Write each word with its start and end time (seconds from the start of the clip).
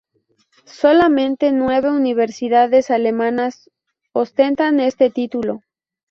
Solamente 0.65 1.51
nueve 1.51 1.91
universidades 1.91 2.89
alemanas 2.89 3.69
ostentan 4.13 4.79
este 4.79 5.11
título. 5.11 5.61